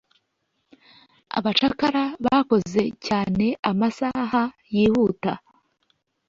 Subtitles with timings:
[1.37, 4.41] Abacakara bakoze cyane amasaha
[4.75, 5.31] yihuta